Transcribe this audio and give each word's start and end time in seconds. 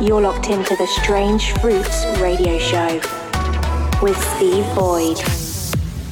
You're 0.00 0.20
locked 0.22 0.48
into 0.48 0.76
the 0.76 0.86
Strange 0.86 1.50
Fruits 1.54 2.06
radio 2.20 2.56
show 2.58 2.86
with 4.00 4.16
Steve 4.36 4.64
Boyd. 4.76 5.18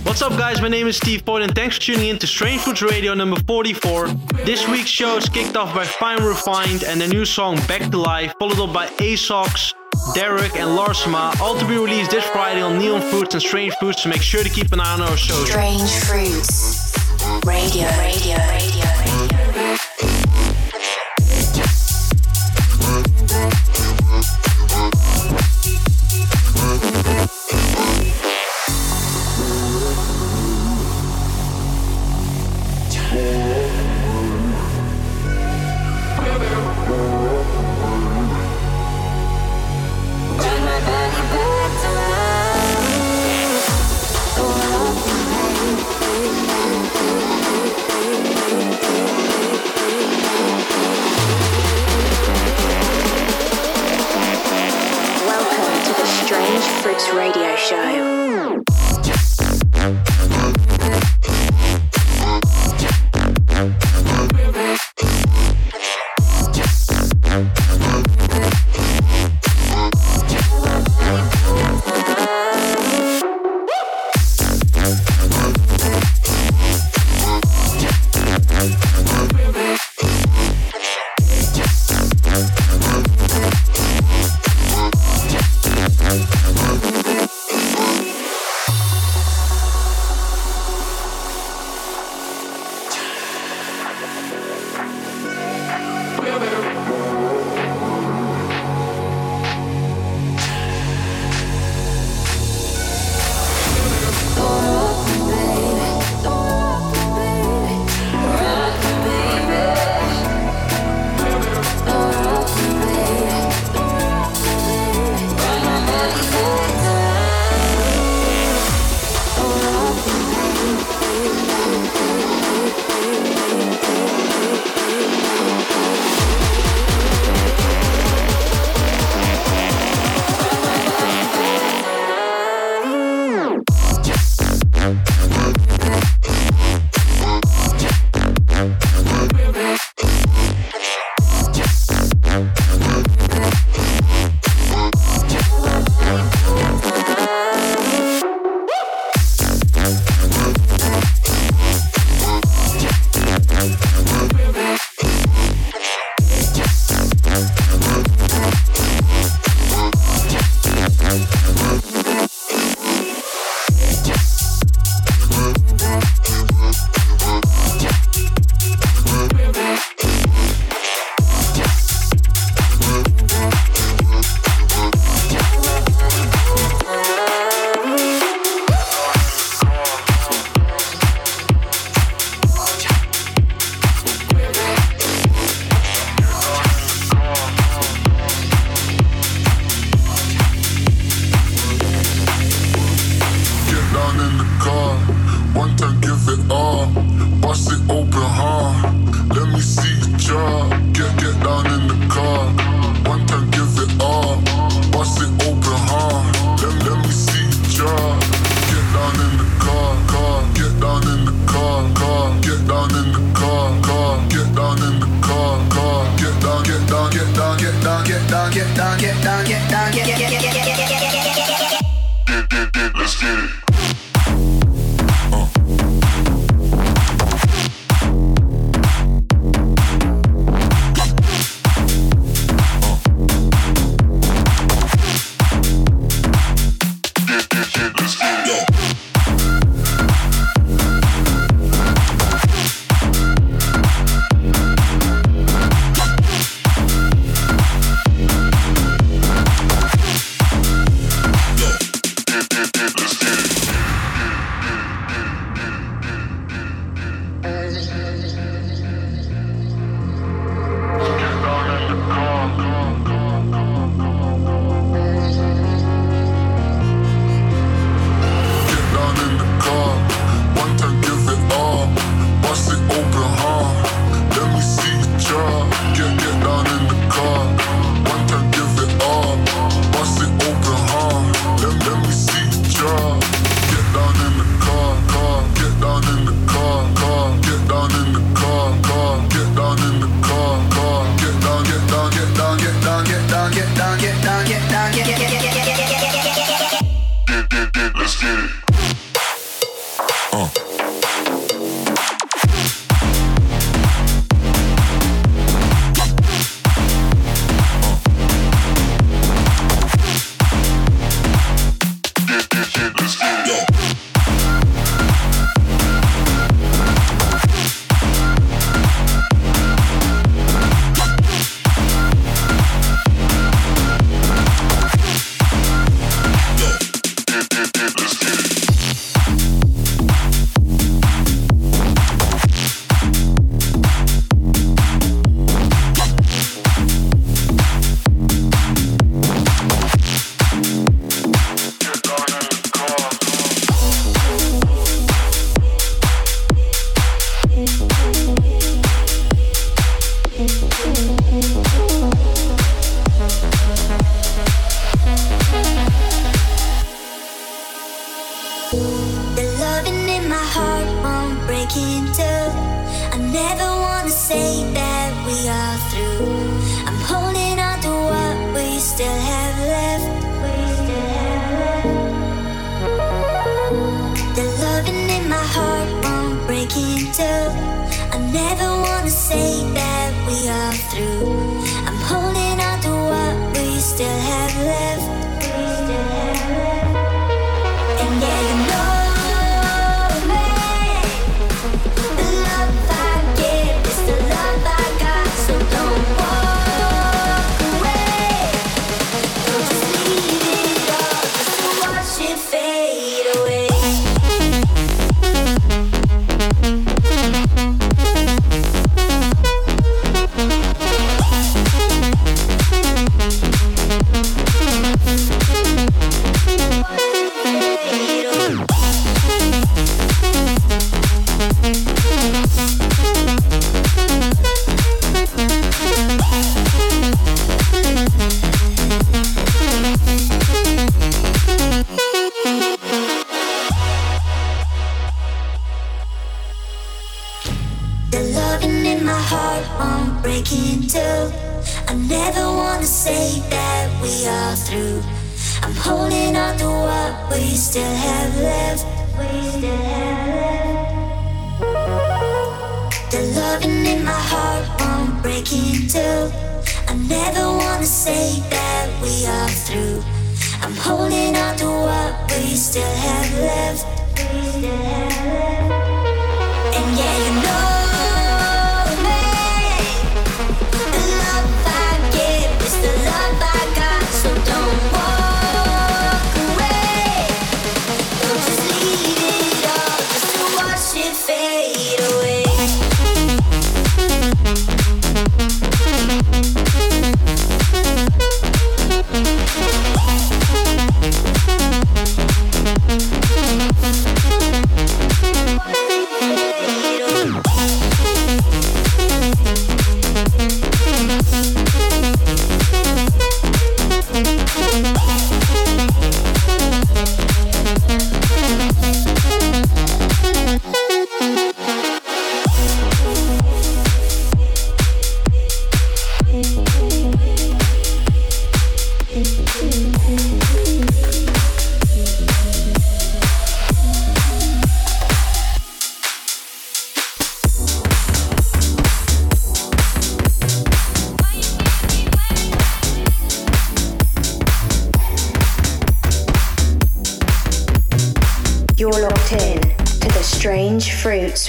What's 0.05 0.23
up, 0.23 0.33
guys? 0.33 0.61
My 0.61 0.67
name 0.67 0.89
is 0.89 0.97
Steve 0.97 1.25
Boyd, 1.25 1.43
and 1.43 1.55
thanks 1.55 1.77
for 1.77 1.83
tuning 1.83 2.09
in 2.09 2.19
to 2.19 2.27
Strange 2.27 2.63
Fruits 2.63 2.83
Radio 2.83 3.15
number 3.15 3.39
44. 3.47 4.09
This 4.45 4.69
week's 4.69 4.89
show 4.89 5.17
is 5.17 5.29
kicked 5.29 5.57
off 5.57 5.73
by 5.73 5.85
Fine 5.85 6.25
Refined 6.25 6.83
and 6.83 7.01
their 7.01 7.09
new 7.09 7.25
song 7.25 7.59
Back 7.69 7.89
to 7.93 7.97
Life, 7.97 8.35
followed 8.41 8.59
up 8.59 8.75
by 8.75 8.89
ASOX, 8.99 9.73
Derek, 10.15 10.57
and 10.57 10.77
Larsma, 10.77 11.41
all 11.41 11.57
to 11.57 11.65
be 11.69 11.79
released 11.79 12.11
this 12.11 12.25
Friday 12.25 12.63
on 12.63 12.81
Neon 12.81 13.03
Fruits 13.03 13.35
and 13.35 13.43
Strange 13.43 13.73
Fruits, 13.75 14.03
so 14.03 14.09
make 14.09 14.23
sure 14.23 14.43
to 14.43 14.51
keep 14.51 14.73
an 14.73 14.81
eye 14.81 14.95
on 14.95 15.01
our 15.01 15.17
shows. 15.17 15.49
Strange 15.49 15.91
Fruits 16.07 16.93
Radio, 17.45 17.89
radio, 17.99 18.37
radio. 18.49 18.76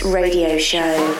Radio 0.04 0.60
show. 0.60 1.17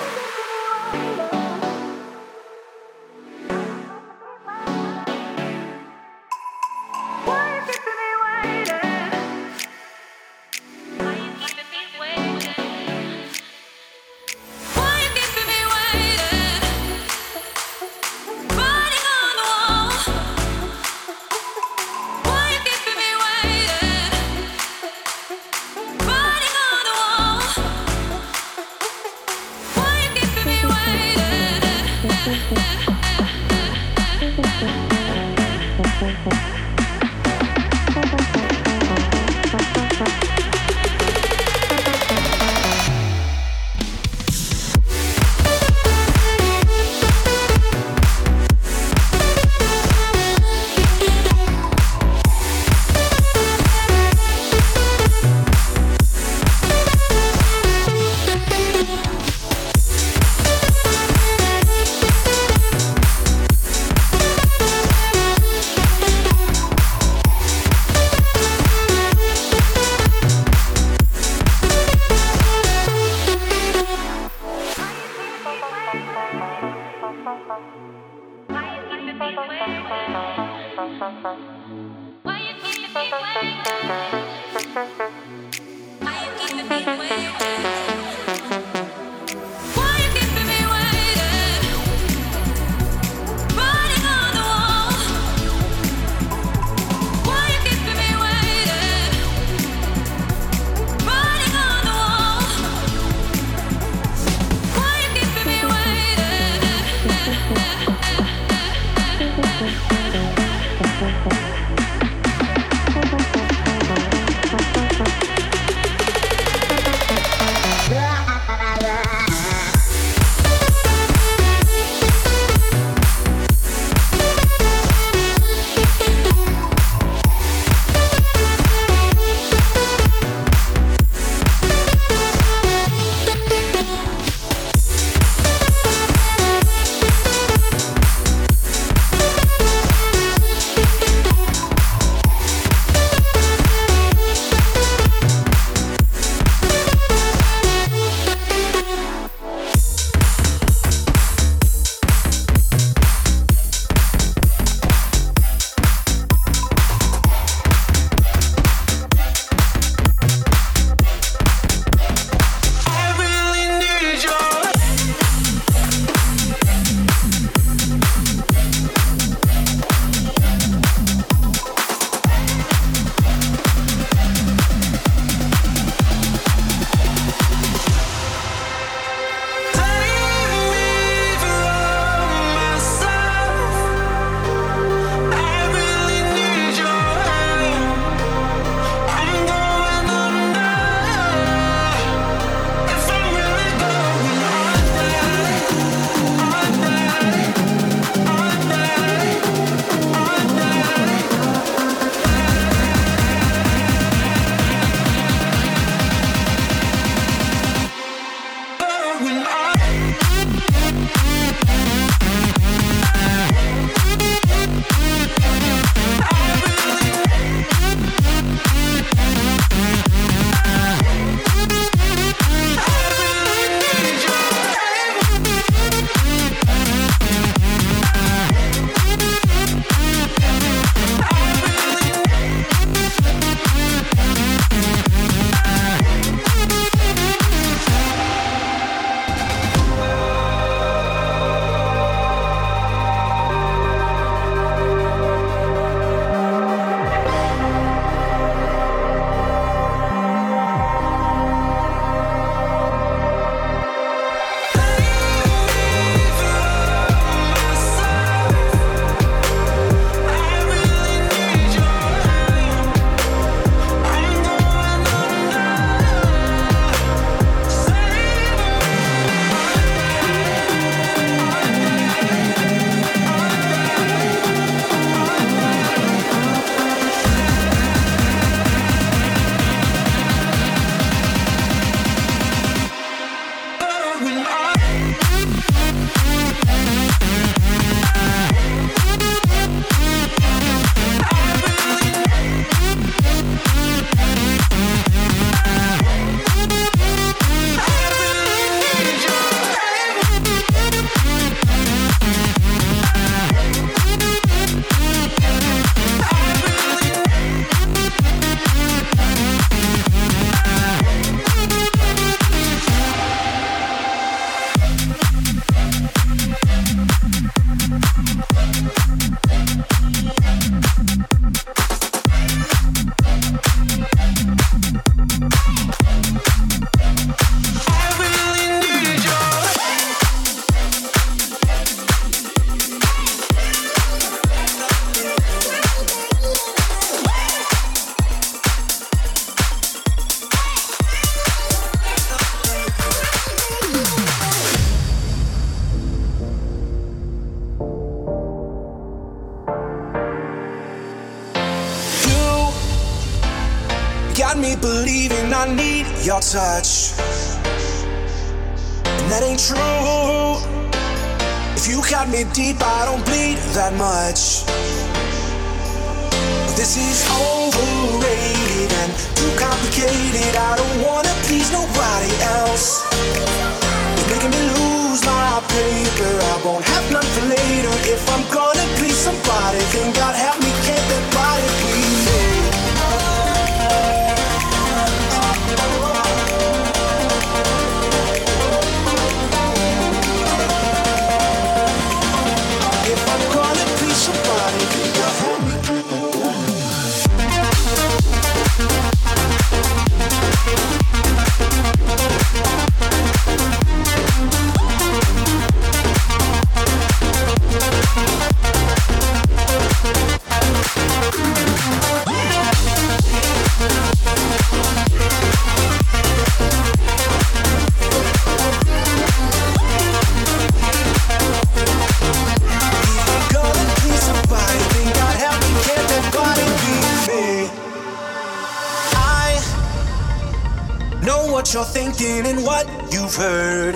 What 431.36 431.74
you're 431.74 431.84
thinking 431.84 432.46
and 432.46 432.64
what 432.64 432.88
you've 433.12 433.36
heard. 433.36 433.96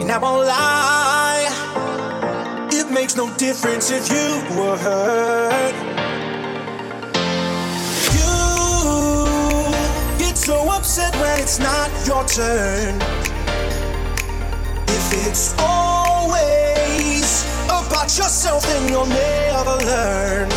And 0.00 0.10
I 0.10 0.18
won't 0.18 0.46
lie, 0.46 1.48
it 2.72 2.90
makes 2.90 3.14
no 3.16 3.32
difference 3.36 3.90
if 3.90 4.08
you 4.08 4.42
were 4.58 4.76
hurt. 4.76 5.74
You 8.16 9.68
get 10.18 10.36
so 10.36 10.68
upset 10.70 11.14
when 11.16 11.40
it's 11.40 11.58
not 11.60 11.90
your 12.06 12.24
turn. 12.24 13.00
If 14.88 15.28
it's 15.28 15.54
always 15.58 17.44
about 17.66 18.16
yourself, 18.18 18.64
then 18.64 18.88
you'll 18.88 19.06
never 19.06 19.76
learn. 19.84 20.48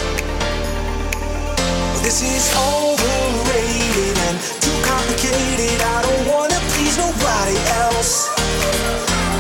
This 2.02 2.22
is 2.24 2.52
too 2.54 2.95
complicated. 5.06 5.82
I 5.82 6.02
don't 6.02 6.28
wanna 6.28 6.60
please 6.74 6.98
nobody 6.98 7.58
else. 7.84 8.30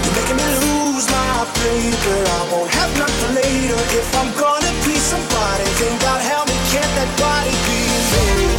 You're 0.04 0.16
making 0.16 0.38
me 0.38 0.48
lose 0.62 1.06
my 1.10 1.46
paper. 1.62 2.18
I 2.38 2.42
won't 2.52 2.70
have 2.70 2.92
for 3.20 3.32
later. 3.34 3.80
If 4.00 4.08
I'm 4.16 4.32
gonna 4.38 4.72
please 4.84 5.02
somebody, 5.02 5.66
then 5.80 5.98
God 6.00 6.22
help 6.22 6.48
me, 6.48 6.58
can't 6.72 6.92
that 6.98 7.10
body 7.18 7.56
be 7.66 7.80
me? 8.12 8.55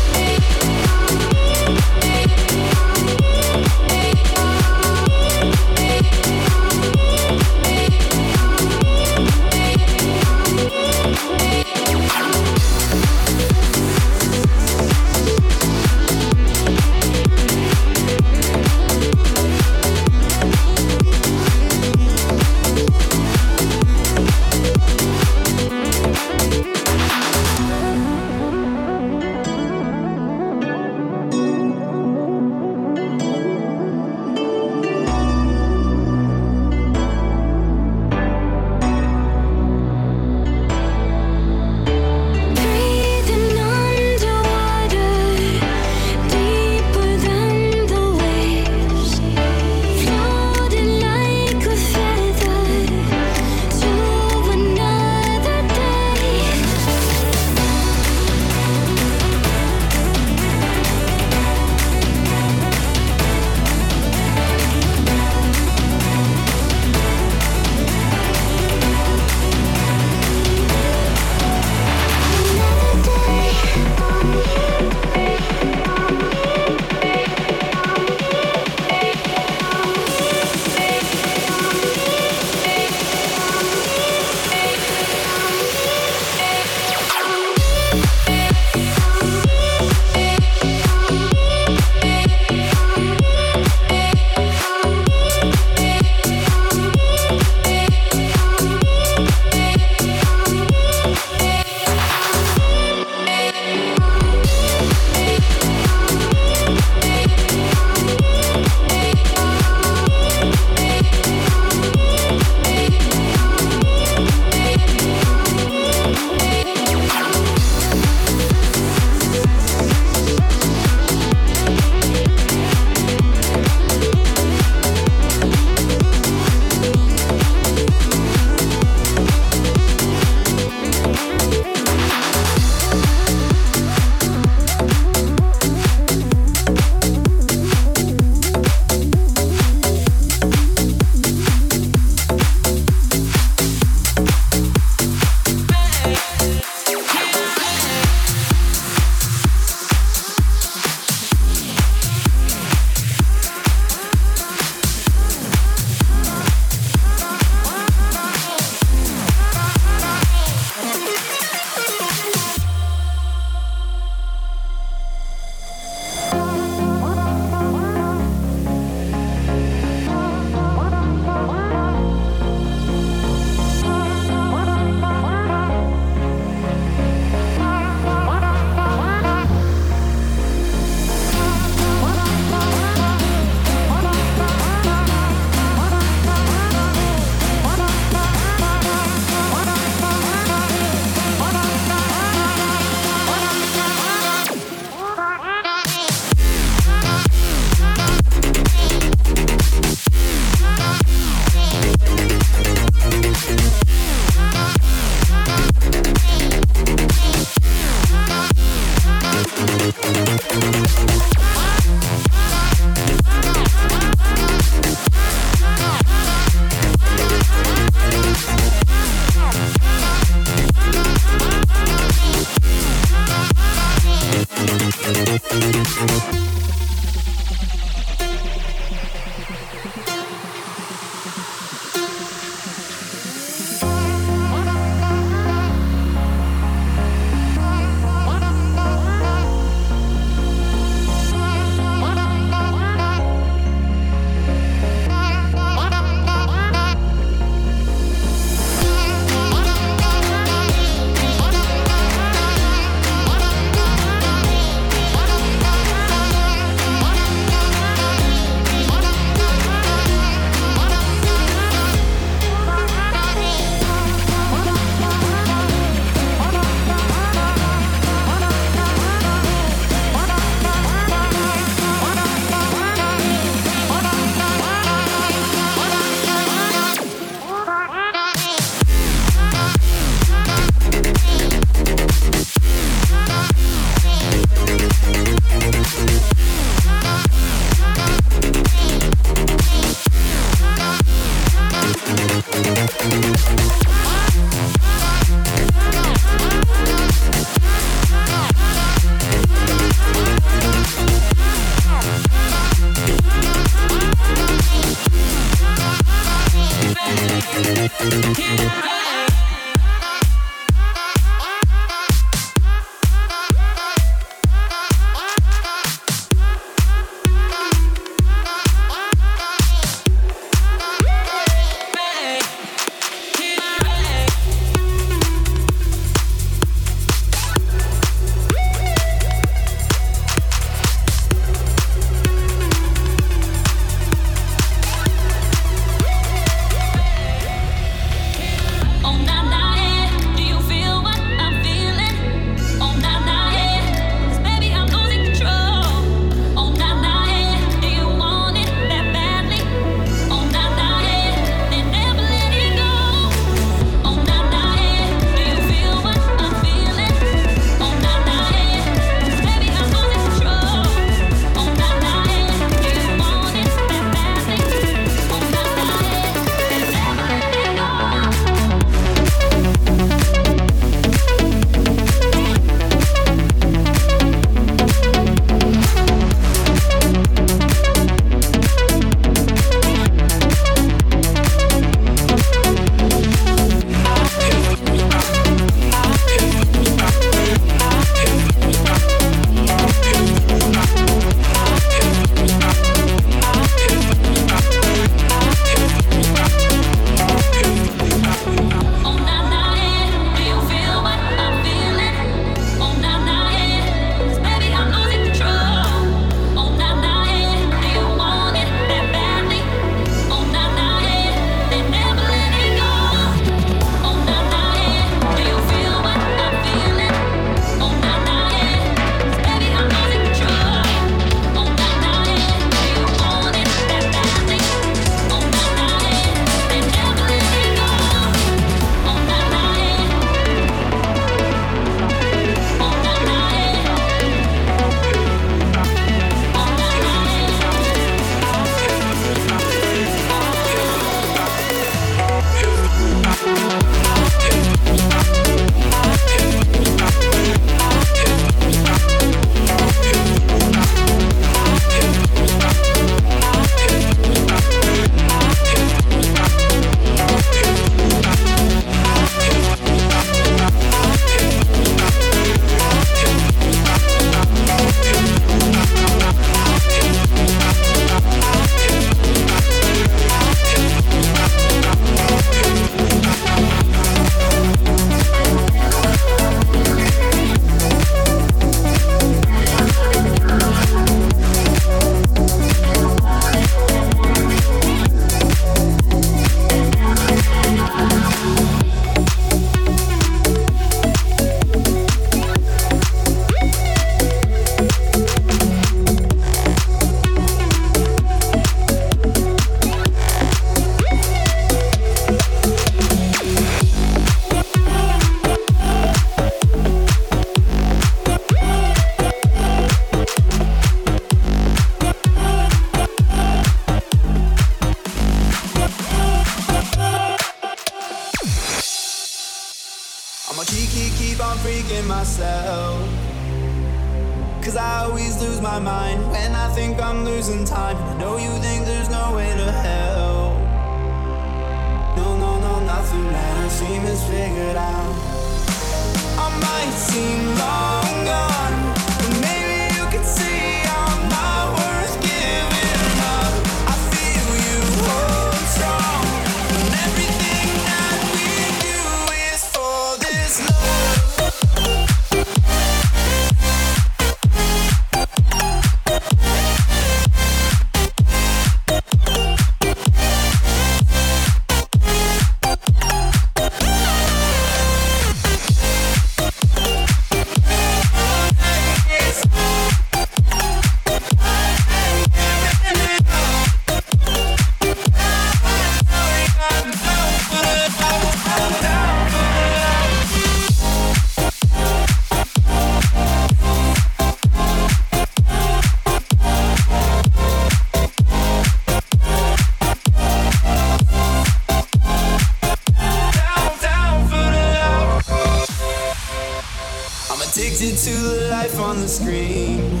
Addicted 597.60 597.98
to 597.98 598.16
the 598.16 598.48
life 598.48 598.80
on 598.80 599.02
the 599.02 599.06
screen. 599.06 600.00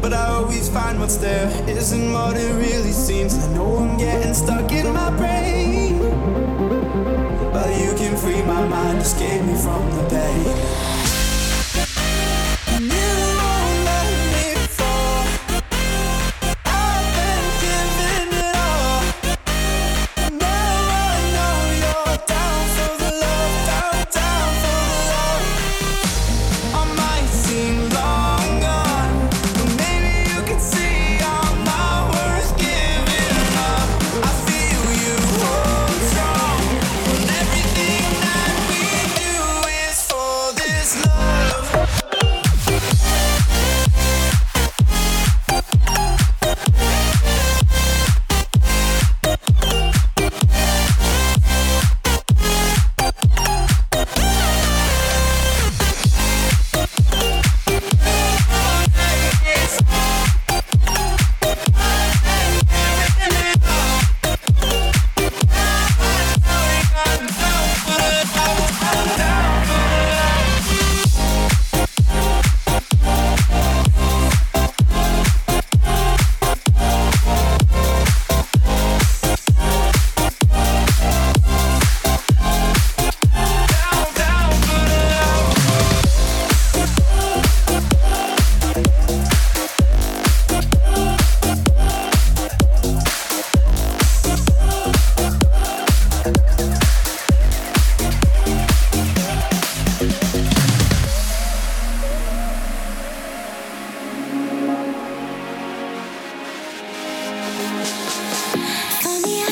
But 0.00 0.14
I 0.14 0.28
always 0.28 0.70
find 0.70 0.98
what's 0.98 1.18
there 1.18 1.48
isn't 1.68 2.12
what 2.14 2.34
it 2.34 2.50
really 2.54 2.92
seems. 2.92 3.34
I 3.34 3.52
know 3.52 3.76
I'm 3.76 3.98
getting 3.98 4.32
stuck 4.32 4.72
in 4.72 4.90
my 4.94 5.10
brain. 5.18 5.98
But 7.52 7.68
you 7.78 7.92
can 7.94 8.16
free 8.16 8.40
my 8.40 8.66
mind, 8.66 9.00
escape 9.00 9.42
me 9.42 9.54
from 9.58 9.84
the 9.96 10.08
pain. 10.08 10.97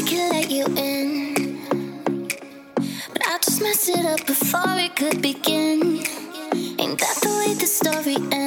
could 0.06 0.30
let 0.30 0.50
you 0.50 0.66
in. 0.76 1.58
But 3.12 3.22
I 3.26 3.38
just 3.42 3.60
messed 3.60 3.88
it 3.88 4.06
up 4.06 4.24
before 4.24 4.78
it 4.78 4.94
could 4.94 5.20
begin. 5.20 6.06
Ain't 6.78 6.98
that 7.00 7.18
the 7.22 7.30
way 7.40 7.54
the 7.54 7.66
story 7.66 8.16
ends? 8.30 8.45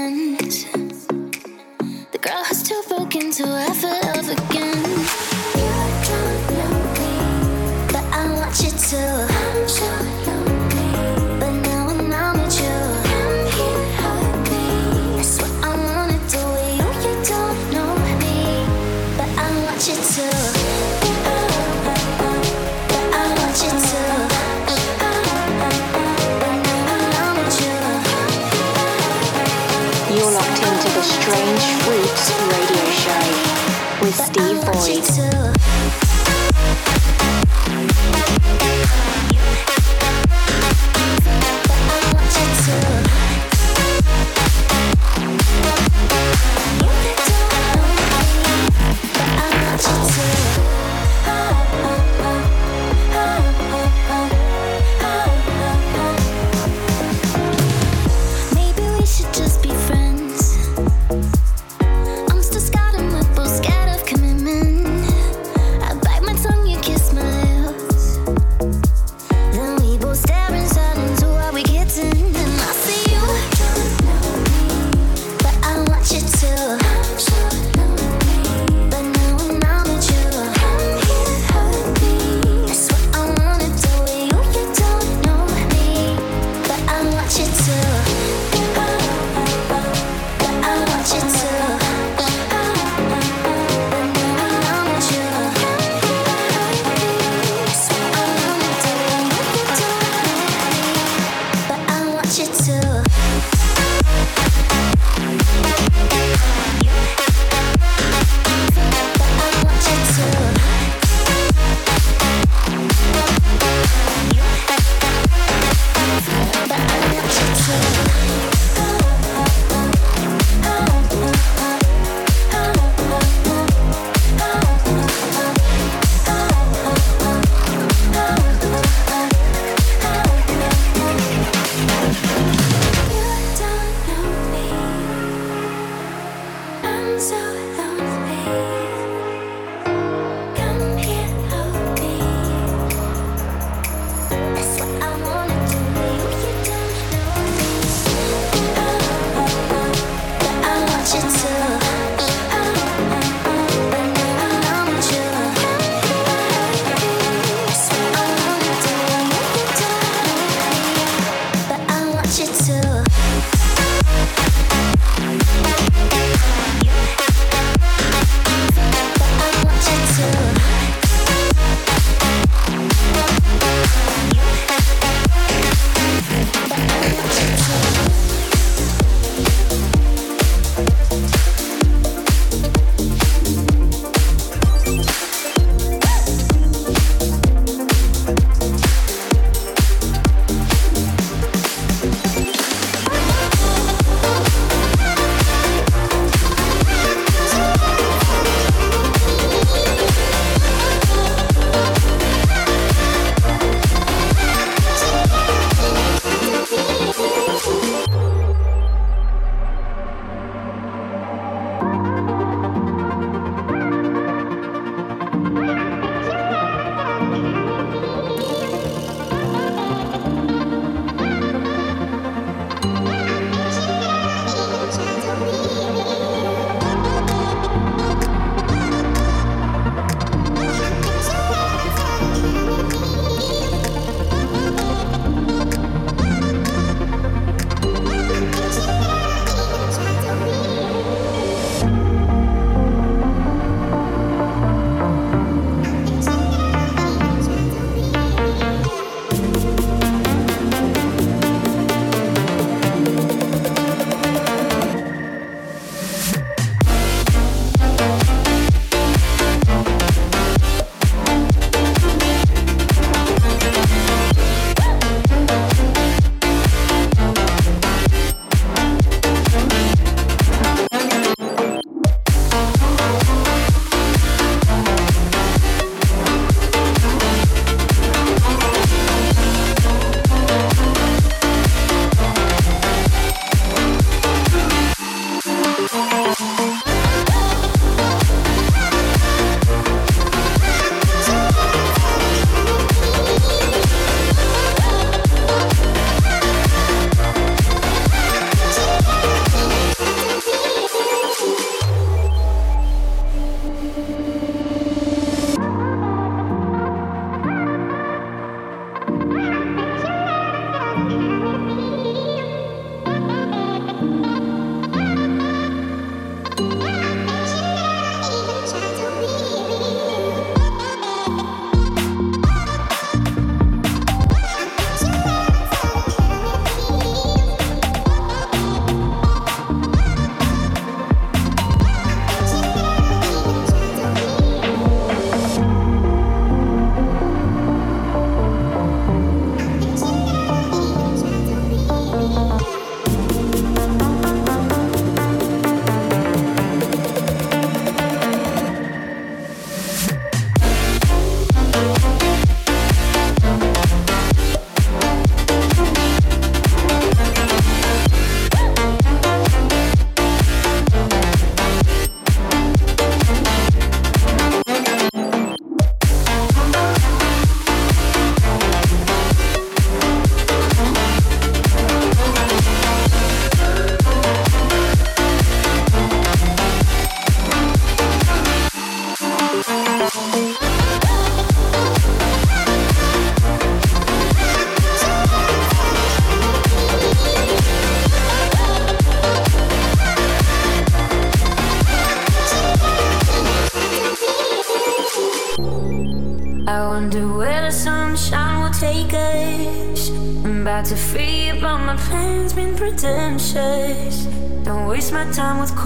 So. 35.01 35.38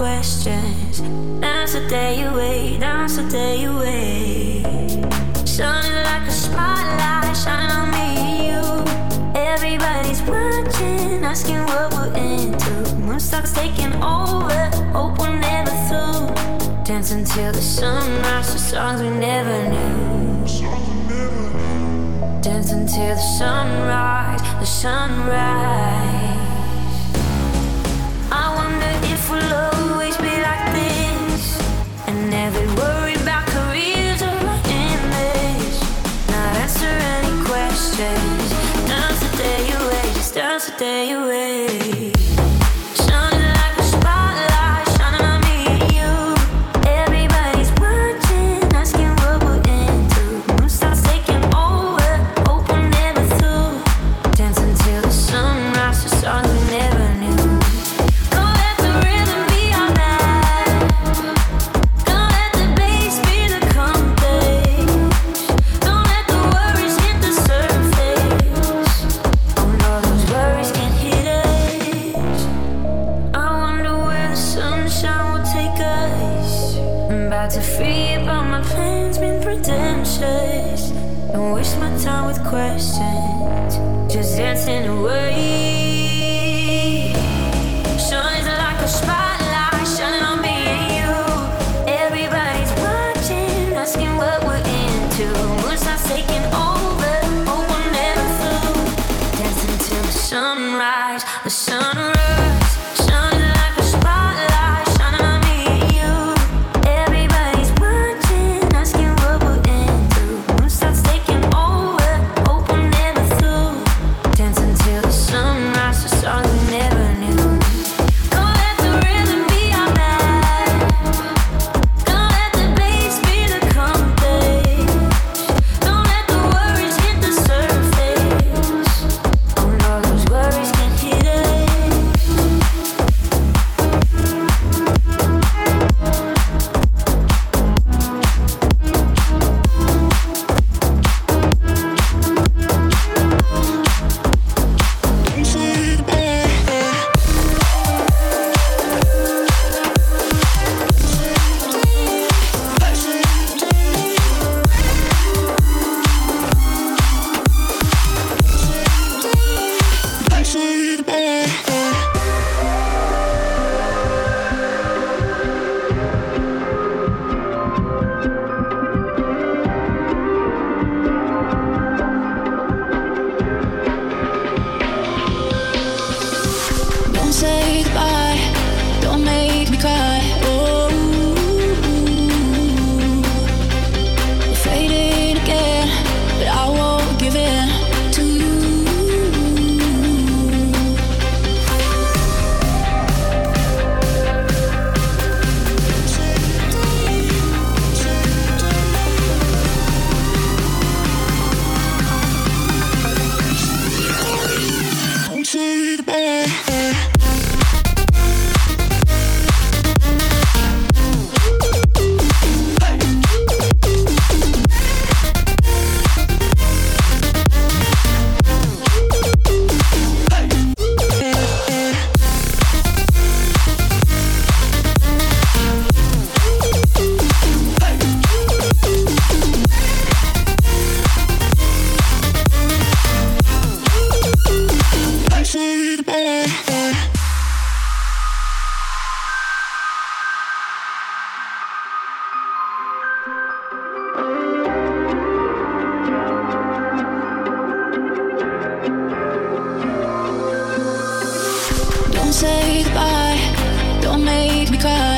time 254.84 255.13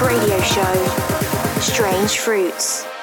radio 0.00 0.40
show, 0.40 1.60
Strange 1.60 2.18
Fruits. 2.18 2.95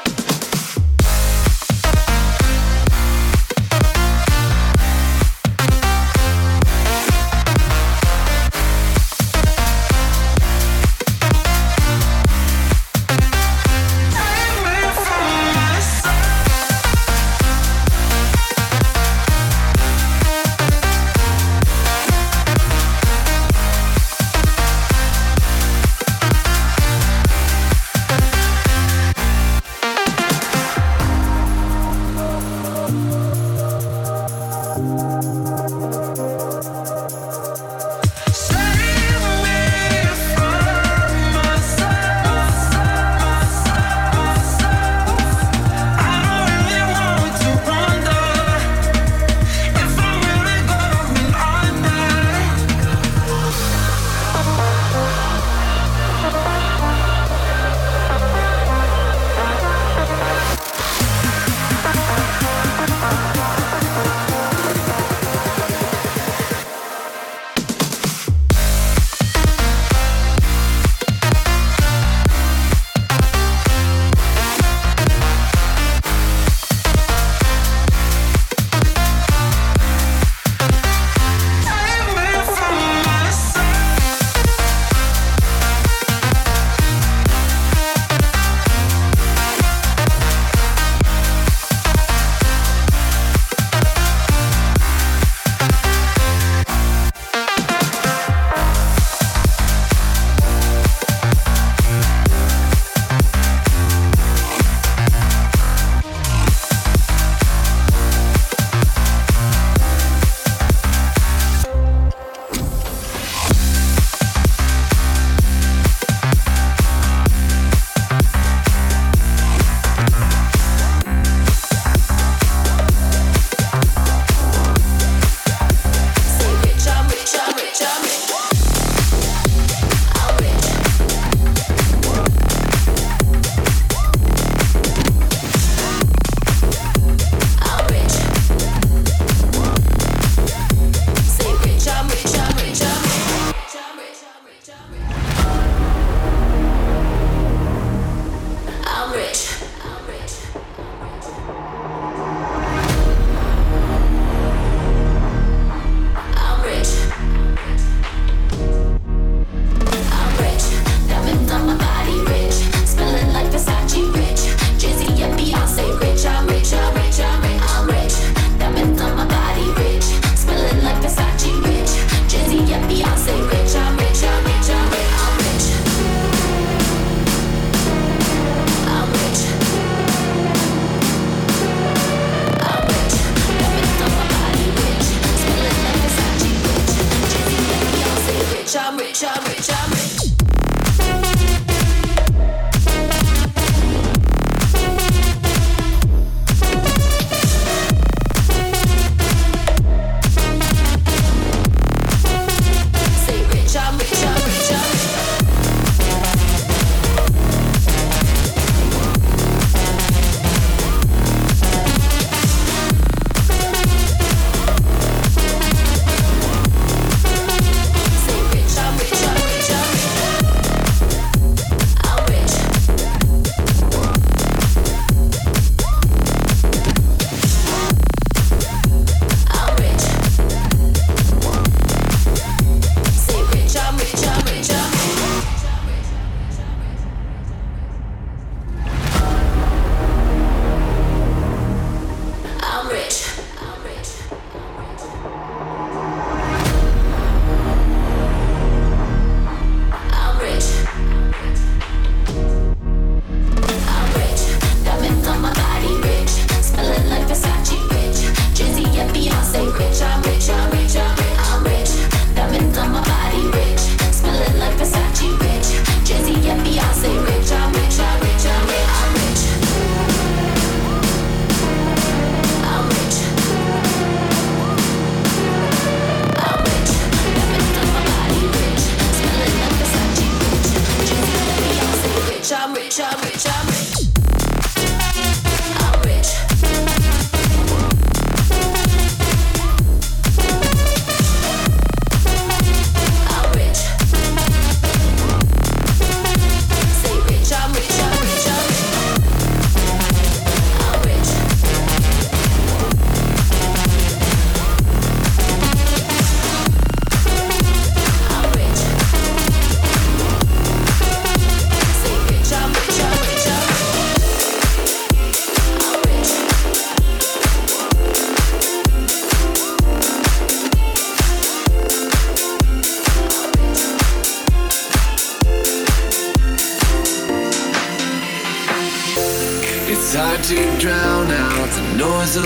noise 332.03 332.35
of 332.35 332.45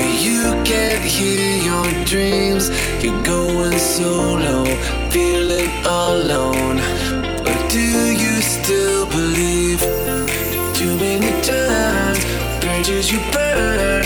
And 0.00 0.10
You 0.26 0.42
can't 0.64 1.04
hear 1.16 1.50
your 1.70 1.88
dreams. 2.04 2.64
You're 3.02 3.22
going 3.22 3.78
solo, 3.78 4.64
feeling 5.10 5.70
alone. 5.84 6.78
But 7.44 7.60
do 7.70 7.88
you 8.24 8.34
still 8.56 9.04
believe? 9.06 9.80
Too 10.78 10.94
many 11.04 11.32
times, 11.42 12.20
bridges 12.60 13.06
you 13.12 13.20
burn. 13.32 14.04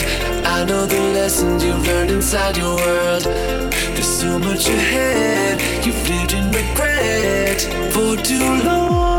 I 0.57 0.65
know 0.69 0.85
the 0.87 1.03
lessons 1.19 1.63
you've 1.65 1.87
learned 1.87 2.11
inside 2.11 2.57
your 2.57 2.77
world. 2.77 3.25
There's 3.95 4.13
so 4.23 4.39
much 4.39 4.69
ahead, 4.69 5.55
you've 5.85 6.03
lived 6.09 6.33
in 6.39 6.47
regret 6.61 7.61
for 7.93 8.17
too 8.17 8.49
long. 8.65 9.12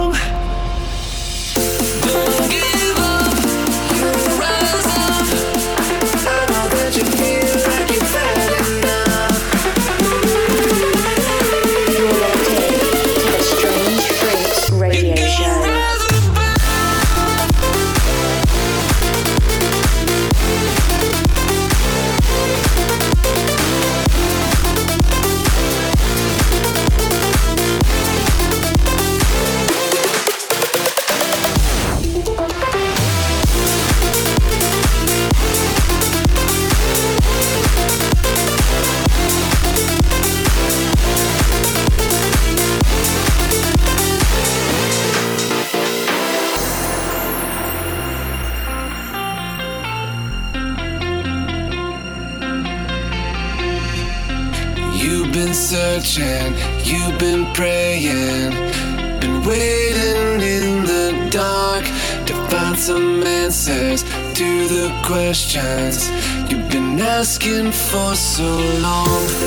questions 65.13 66.09
you've 66.49 66.67
been 66.71 66.99
asking 66.99 67.71
for 67.71 68.15
so 68.15 68.49
long. 68.81 69.42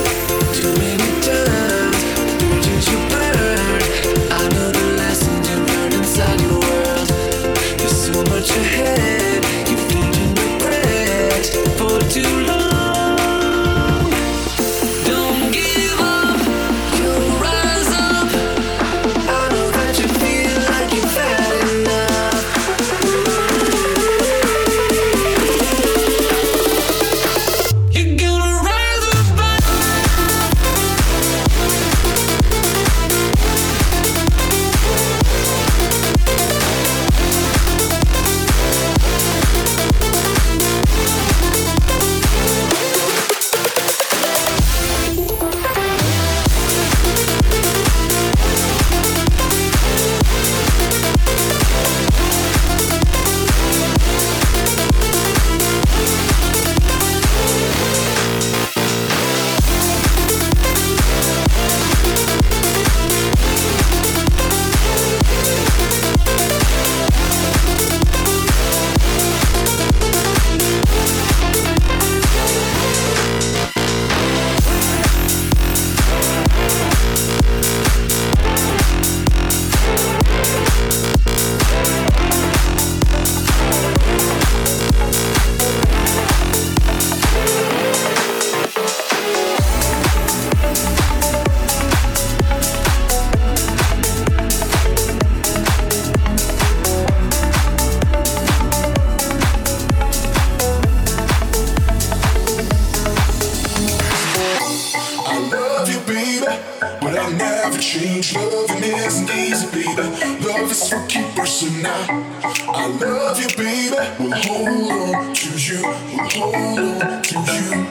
I 112.86 112.88
love 112.88 113.40
you, 113.40 113.48
baby. 113.56 113.96
We'll 114.20 114.30
hold 114.30 115.16
on 115.16 115.34
to 115.34 115.58
you. 115.58 115.82
We'll 115.82 116.28
hold 116.30 116.78
on 116.78 117.20
to 117.20 117.34
you. 117.34 117.86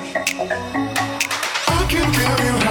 I 1.68 1.88
can 1.90 2.12
give 2.14 2.46
you. 2.62 2.65